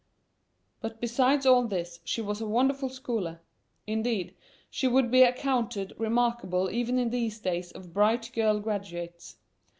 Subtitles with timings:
[0.79, 3.39] But besides all this she was a wonderful scholar;
[3.85, 4.33] indeed,
[4.71, 9.37] she would be accounted remarkable even in these days of bright girl graduates.